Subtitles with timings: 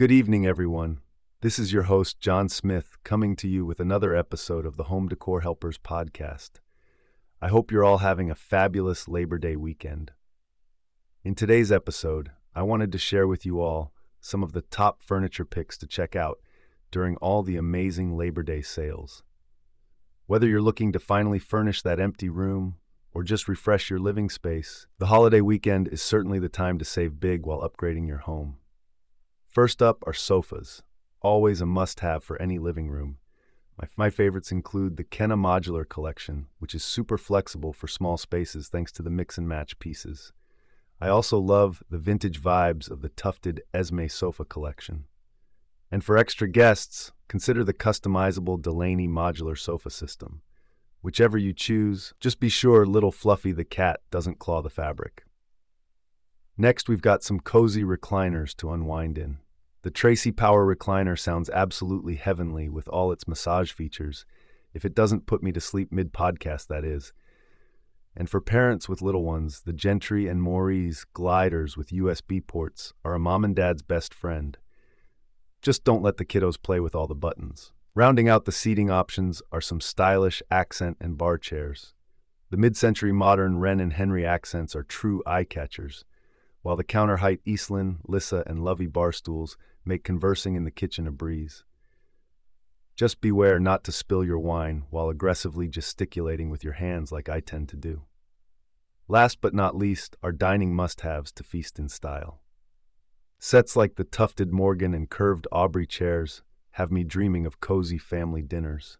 [0.00, 1.00] Good evening, everyone.
[1.42, 5.08] This is your host, John Smith, coming to you with another episode of the Home
[5.08, 6.52] Decor Helpers podcast.
[7.42, 10.12] I hope you're all having a fabulous Labor Day weekend.
[11.22, 13.92] In today's episode, I wanted to share with you all
[14.22, 16.38] some of the top furniture picks to check out
[16.90, 19.22] during all the amazing Labor Day sales.
[20.24, 22.76] Whether you're looking to finally furnish that empty room
[23.12, 27.20] or just refresh your living space, the holiday weekend is certainly the time to save
[27.20, 28.56] big while upgrading your home.
[29.50, 30.84] First up are sofas,
[31.22, 33.18] always a must have for any living room.
[33.76, 38.68] My, my favorites include the Kenna Modular Collection, which is super flexible for small spaces
[38.68, 40.32] thanks to the mix and match pieces.
[41.00, 45.06] I also love the vintage vibes of the tufted Esme Sofa Collection.
[45.90, 50.42] And for extra guests, consider the customizable Delaney Modular Sofa System.
[51.02, 55.24] Whichever you choose, just be sure little Fluffy the cat doesn't claw the fabric.
[56.60, 59.38] Next, we've got some cozy recliners to unwind in.
[59.80, 64.26] The Tracy Power recliner sounds absolutely heavenly with all its massage features,
[64.74, 67.14] if it doesn't put me to sleep mid podcast, that is.
[68.14, 73.14] And for parents with little ones, the Gentry and Maurice gliders with USB ports are
[73.14, 74.58] a mom and dad's best friend.
[75.62, 77.72] Just don't let the kiddos play with all the buttons.
[77.94, 81.94] Rounding out the seating options are some stylish accent and bar chairs.
[82.50, 86.04] The mid century modern Wren and Henry accents are true eye catchers
[86.62, 91.06] while the counter height Eastland, Lissa, and Lovey bar stools make conversing in the kitchen
[91.06, 91.64] a breeze.
[92.96, 97.40] Just beware not to spill your wine while aggressively gesticulating with your hands like I
[97.40, 98.02] tend to do.
[99.08, 102.42] Last but not least are dining must haves to feast in style.
[103.38, 108.42] Sets like the tufted Morgan and curved Aubrey chairs have me dreaming of cozy family
[108.42, 108.98] dinners.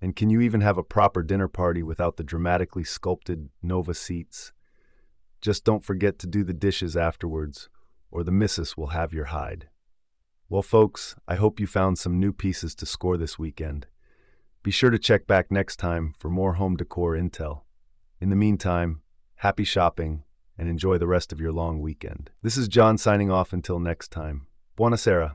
[0.00, 4.52] And can you even have a proper dinner party without the dramatically sculpted Nova seats
[5.44, 7.68] just don't forget to do the dishes afterwards,
[8.10, 9.68] or the missus will have your hide.
[10.48, 13.86] Well, folks, I hope you found some new pieces to score this weekend.
[14.62, 17.60] Be sure to check back next time for more home decor intel.
[18.22, 19.02] In the meantime,
[19.36, 20.24] happy shopping
[20.56, 22.30] and enjoy the rest of your long weekend.
[22.40, 24.46] This is John signing off until next time.
[24.78, 25.34] Buonasera.